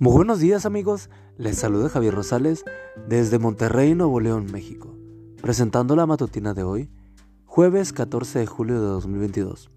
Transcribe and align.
Muy 0.00 0.12
buenos 0.12 0.38
días 0.38 0.64
amigos, 0.64 1.10
les 1.38 1.58
saluda 1.58 1.88
Javier 1.88 2.14
Rosales 2.14 2.64
desde 3.08 3.40
Monterrey, 3.40 3.96
Nuevo 3.96 4.20
León, 4.20 4.46
México, 4.52 4.94
presentando 5.42 5.96
la 5.96 6.06
matutina 6.06 6.54
de 6.54 6.62
hoy, 6.62 6.88
jueves 7.46 7.92
14 7.92 8.38
de 8.38 8.46
julio 8.46 8.80
de 8.80 8.86
2022. 8.86 9.72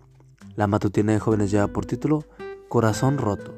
La 0.55 0.67
matutina 0.67 1.13
de 1.13 1.19
jóvenes 1.19 1.49
lleva 1.49 1.69
por 1.69 1.87
título 1.87 2.23
Corazón 2.69 3.17
roto. 3.17 3.51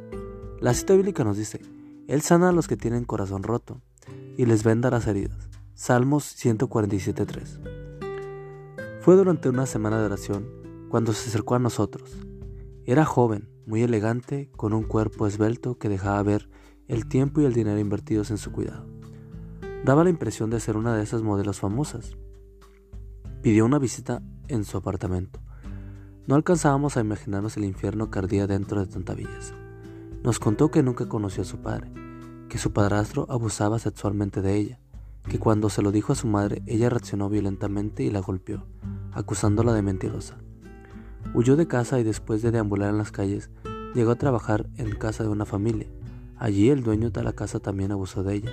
La 0.62 0.74
cita 0.74 0.94
bíblica 0.94 1.26
nos 1.26 1.36
dice, 1.36 1.60
Él 2.08 2.22
sana 2.22 2.48
a 2.48 2.54
los 2.54 2.70
que 2.70 2.78
tienen 2.78 3.04
corazón 3.04 3.44
roto 3.44 3.82
y 4.38 4.46
les 4.46 4.64
venda 4.64 4.90
las 4.90 5.06
heridas. 5.06 5.50
Salmos 5.74 6.34
147.3. 6.42 9.02
Fue 9.02 9.18
durante 9.18 9.50
una 9.50 9.66
semana 9.66 10.00
de 10.00 10.06
oración 10.06 10.48
cuando 10.88 11.12
se 11.12 11.28
acercó 11.28 11.56
a 11.56 11.60
nosotros. 11.60 12.10
Era 12.86 13.06
joven, 13.06 13.48
muy 13.66 13.82
elegante, 13.82 14.52
con 14.58 14.74
un 14.74 14.84
cuerpo 14.84 15.26
esbelto 15.26 15.78
que 15.78 15.88
dejaba 15.88 16.22
ver 16.22 16.50
el 16.90 17.08
tiempo 17.08 17.40
y 17.40 17.46
el 17.46 17.54
dinero 17.54 17.80
invertidos 17.80 18.30
en 18.30 18.38
su 18.38 18.52
cuidado. 18.52 18.86
Daba 19.86 20.04
la 20.04 20.10
impresión 20.10 20.50
de 20.50 20.60
ser 20.60 20.76
una 20.76 20.94
de 20.94 21.02
esas 21.02 21.22
modelos 21.22 21.62
famosas. 21.62 22.18
Pidió 23.42 23.64
una 23.64 23.80
visita 23.80 24.22
en 24.50 24.66
su 24.66 24.76
apartamento. 24.76 25.40
No 26.28 26.36
alcanzábamos 26.36 26.98
a 26.98 27.02
imaginarnos 27.02 27.56
el 27.56 27.64
infierno 27.64 28.12
que 28.12 28.20
ardía 28.20 28.48
dentro 28.48 28.82
de 28.82 28.92
tanta 28.92 29.14
belleza. 29.14 29.56
Nos 30.22 30.40
contó 30.40 30.70
que 30.70 30.84
nunca 30.84 31.08
conoció 31.08 31.44
a 31.44 31.46
su 31.46 31.60
padre, 31.60 31.90
que 32.50 32.58
su 32.58 32.74
padrastro 32.74 33.28
abusaba 33.30 33.80
sexualmente 33.80 34.42
de 34.42 34.58
ella, 34.58 34.80
que 35.30 35.40
cuando 35.40 35.70
se 35.70 35.82
lo 35.82 35.94
dijo 35.94 36.12
a 36.12 36.18
su 36.18 36.28
madre 36.28 36.62
ella 36.66 36.90
reaccionó 36.90 37.30
violentamente 37.30 38.04
y 38.04 38.12
la 38.12 38.20
golpeó, 38.20 38.66
acusándola 39.14 39.74
de 39.74 39.82
mentirosa. 39.82 40.43
Huyó 41.34 41.56
de 41.56 41.68
casa 41.68 42.00
y 42.00 42.04
después 42.04 42.42
de 42.42 42.52
deambular 42.52 42.90
en 42.90 42.98
las 42.98 43.12
calles, 43.12 43.50
llegó 43.94 44.12
a 44.12 44.16
trabajar 44.16 44.68
en 44.78 44.92
casa 44.96 45.24
de 45.24 45.30
una 45.30 45.46
familia. 45.46 45.88
Allí 46.38 46.70
el 46.70 46.84
dueño 46.84 47.10
de 47.10 47.24
la 47.24 47.34
casa 47.34 47.60
también 47.60 47.92
abusó 47.92 48.24
de 48.24 48.36
ella. 48.36 48.52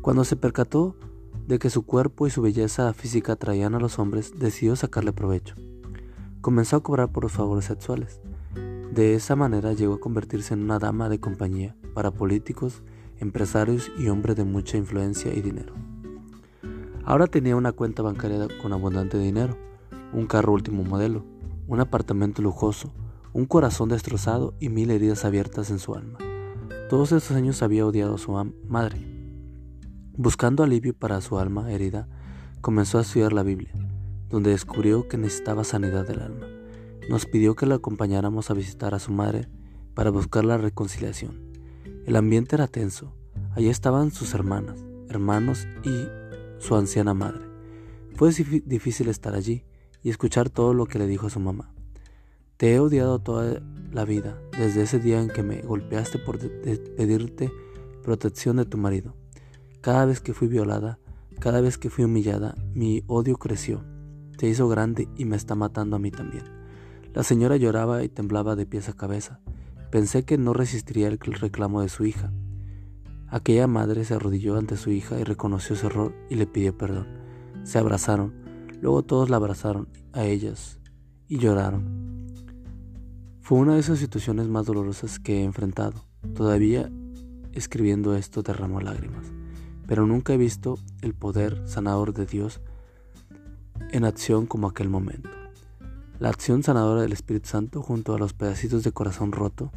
Cuando 0.00 0.24
se 0.24 0.36
percató 0.36 0.96
de 1.46 1.58
que 1.58 1.70
su 1.70 1.84
cuerpo 1.84 2.26
y 2.26 2.30
su 2.30 2.42
belleza 2.42 2.92
física 2.92 3.32
atraían 3.32 3.74
a 3.74 3.80
los 3.80 3.98
hombres, 3.98 4.38
decidió 4.38 4.76
sacarle 4.76 5.12
provecho. 5.12 5.54
Comenzó 6.40 6.76
a 6.76 6.82
cobrar 6.82 7.10
por 7.10 7.24
los 7.24 7.32
favores 7.32 7.66
sexuales. 7.66 8.20
De 8.92 9.14
esa 9.14 9.34
manera 9.34 9.72
llegó 9.72 9.94
a 9.94 10.00
convertirse 10.00 10.54
en 10.54 10.62
una 10.62 10.78
dama 10.78 11.08
de 11.08 11.20
compañía 11.20 11.74
para 11.94 12.10
políticos, 12.10 12.82
empresarios 13.18 13.90
y 13.98 14.08
hombres 14.08 14.36
de 14.36 14.44
mucha 14.44 14.76
influencia 14.76 15.34
y 15.34 15.40
dinero. 15.40 15.74
Ahora 17.04 17.26
tenía 17.26 17.56
una 17.56 17.72
cuenta 17.72 18.02
bancaria 18.02 18.46
con 18.62 18.72
abundante 18.72 19.18
dinero, 19.18 19.56
un 20.12 20.26
carro 20.26 20.52
último 20.52 20.84
modelo, 20.84 21.24
un 21.66 21.80
apartamento 21.80 22.42
lujoso, 22.42 22.92
un 23.32 23.46
corazón 23.46 23.88
destrozado 23.88 24.54
y 24.60 24.68
mil 24.68 24.90
heridas 24.90 25.24
abiertas 25.24 25.70
en 25.70 25.78
su 25.78 25.94
alma. 25.94 26.18
Todos 26.90 27.12
estos 27.12 27.36
años 27.36 27.62
había 27.62 27.86
odiado 27.86 28.16
a 28.16 28.18
su 28.18 28.32
madre. 28.68 29.00
Buscando 30.16 30.62
alivio 30.62 30.94
para 30.94 31.20
su 31.20 31.38
alma 31.38 31.72
herida, 31.72 32.08
comenzó 32.60 32.98
a 32.98 33.00
estudiar 33.00 33.32
la 33.32 33.42
Biblia, 33.42 33.72
donde 34.28 34.50
descubrió 34.50 35.08
que 35.08 35.18
necesitaba 35.18 35.64
sanidad 35.64 36.06
del 36.06 36.20
alma. 36.20 36.46
Nos 37.08 37.26
pidió 37.26 37.54
que 37.54 37.66
la 37.66 37.76
acompañáramos 37.76 38.50
a 38.50 38.54
visitar 38.54 38.94
a 38.94 38.98
su 38.98 39.12
madre 39.12 39.48
para 39.94 40.10
buscar 40.10 40.44
la 40.44 40.58
reconciliación. 40.58 41.40
El 42.06 42.16
ambiente 42.16 42.56
era 42.56 42.66
tenso. 42.66 43.14
Allí 43.56 43.68
estaban 43.68 44.10
sus 44.10 44.34
hermanas, 44.34 44.84
hermanos 45.08 45.66
y 45.82 46.06
su 46.58 46.76
anciana 46.76 47.14
madre. 47.14 47.44
Fue 48.14 48.30
difícil 48.64 49.08
estar 49.08 49.34
allí 49.34 49.64
y 50.04 50.10
escuchar 50.10 50.50
todo 50.50 50.74
lo 50.74 50.86
que 50.86 51.00
le 51.00 51.08
dijo 51.08 51.26
a 51.26 51.30
su 51.30 51.40
mamá. 51.40 51.72
Te 52.56 52.74
he 52.74 52.78
odiado 52.78 53.18
toda 53.18 53.60
la 53.90 54.04
vida, 54.04 54.38
desde 54.56 54.82
ese 54.82 55.00
día 55.00 55.20
en 55.20 55.28
que 55.28 55.42
me 55.42 55.62
golpeaste 55.62 56.20
por 56.20 56.38
pedirte 56.38 57.50
protección 58.04 58.58
de 58.58 58.66
tu 58.66 58.78
marido. 58.78 59.16
Cada 59.80 60.04
vez 60.04 60.20
que 60.20 60.34
fui 60.34 60.46
violada, 60.46 61.00
cada 61.40 61.60
vez 61.60 61.78
que 61.78 61.90
fui 61.90 62.04
humillada, 62.04 62.54
mi 62.74 63.02
odio 63.08 63.38
creció, 63.38 63.82
se 64.38 64.46
hizo 64.46 64.68
grande 64.68 65.08
y 65.16 65.24
me 65.24 65.36
está 65.36 65.54
matando 65.54 65.96
a 65.96 65.98
mí 65.98 66.10
también. 66.10 66.44
La 67.14 67.22
señora 67.22 67.56
lloraba 67.56 68.04
y 68.04 68.08
temblaba 68.08 68.56
de 68.56 68.66
pies 68.66 68.88
a 68.88 68.92
cabeza. 68.92 69.40
Pensé 69.90 70.24
que 70.24 70.36
no 70.36 70.52
resistiría 70.52 71.08
el 71.08 71.18
reclamo 71.18 71.80
de 71.80 71.88
su 71.88 72.04
hija. 72.04 72.32
Aquella 73.28 73.66
madre 73.66 74.04
se 74.04 74.14
arrodilló 74.14 74.58
ante 74.58 74.76
su 74.76 74.90
hija 74.90 75.18
y 75.18 75.24
reconoció 75.24 75.76
su 75.76 75.86
error 75.86 76.14
y 76.28 76.34
le 76.34 76.46
pidió 76.46 76.76
perdón. 76.76 77.06
Se 77.62 77.78
abrazaron, 77.78 78.43
Luego 78.84 79.02
todos 79.02 79.30
la 79.30 79.36
abrazaron 79.36 79.88
a 80.12 80.24
ellas 80.24 80.78
y 81.26 81.38
lloraron. 81.38 82.26
Fue 83.40 83.56
una 83.56 83.72
de 83.72 83.80
esas 83.80 83.98
situaciones 83.98 84.48
más 84.48 84.66
dolorosas 84.66 85.18
que 85.18 85.40
he 85.40 85.42
enfrentado. 85.42 86.04
Todavía 86.34 86.92
escribiendo 87.52 88.14
esto 88.14 88.42
derramó 88.42 88.82
lágrimas, 88.82 89.24
pero 89.86 90.06
nunca 90.06 90.34
he 90.34 90.36
visto 90.36 90.78
el 91.00 91.14
poder 91.14 91.66
sanador 91.66 92.12
de 92.12 92.26
Dios 92.26 92.60
en 93.90 94.04
acción 94.04 94.44
como 94.44 94.68
aquel 94.68 94.90
momento. 94.90 95.30
La 96.18 96.28
acción 96.28 96.62
sanadora 96.62 97.00
del 97.00 97.14
Espíritu 97.14 97.48
Santo 97.48 97.80
junto 97.80 98.14
a 98.14 98.18
los 98.18 98.34
pedacitos 98.34 98.84
de 98.84 98.92
corazón 98.92 99.32
roto, 99.32 99.72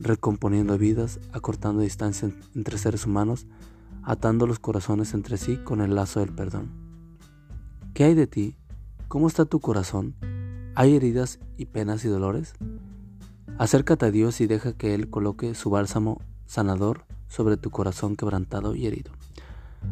recomponiendo 0.00 0.76
vidas, 0.76 1.20
acortando 1.32 1.82
distancia 1.82 2.32
entre 2.56 2.78
seres 2.78 3.06
humanos, 3.06 3.46
atando 4.02 4.48
los 4.48 4.58
corazones 4.58 5.14
entre 5.14 5.36
sí 5.36 5.56
con 5.58 5.80
el 5.80 5.94
lazo 5.94 6.18
del 6.18 6.34
perdón. 6.34 6.79
¿Qué 8.00 8.04
hay 8.04 8.14
de 8.14 8.26
ti? 8.26 8.56
¿Cómo 9.08 9.26
está 9.26 9.44
tu 9.44 9.60
corazón? 9.60 10.16
¿Hay 10.74 10.96
heridas 10.96 11.38
y 11.58 11.66
penas 11.66 12.02
y 12.06 12.08
dolores? 12.08 12.54
Acércate 13.58 14.06
a 14.06 14.10
Dios 14.10 14.40
y 14.40 14.46
deja 14.46 14.72
que 14.72 14.94
Él 14.94 15.10
coloque 15.10 15.54
su 15.54 15.68
bálsamo 15.68 16.18
sanador 16.46 17.04
sobre 17.28 17.58
tu 17.58 17.68
corazón 17.68 18.16
quebrantado 18.16 18.74
y 18.74 18.86
herido. 18.86 19.12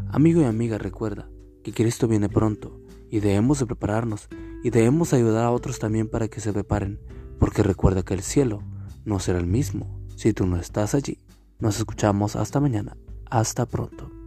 Amigo 0.08 0.40
y 0.40 0.44
amiga, 0.44 0.78
recuerda 0.78 1.28
que 1.62 1.74
Cristo 1.74 2.08
viene 2.08 2.30
pronto 2.30 2.80
y 3.10 3.20
debemos 3.20 3.58
de 3.58 3.66
prepararnos 3.66 4.30
y 4.64 4.70
debemos 4.70 5.12
ayudar 5.12 5.44
a 5.44 5.50
otros 5.50 5.78
también 5.78 6.08
para 6.08 6.28
que 6.28 6.40
se 6.40 6.54
preparen, 6.54 6.98
porque 7.38 7.62
recuerda 7.62 8.04
que 8.04 8.14
el 8.14 8.22
cielo 8.22 8.62
no 9.04 9.18
será 9.18 9.38
el 9.38 9.46
mismo 9.46 10.00
si 10.16 10.32
tú 10.32 10.46
no 10.46 10.56
estás 10.56 10.94
allí. 10.94 11.18
Nos 11.58 11.76
escuchamos 11.76 12.36
hasta 12.36 12.58
mañana. 12.58 12.96
Hasta 13.28 13.66
pronto. 13.66 14.17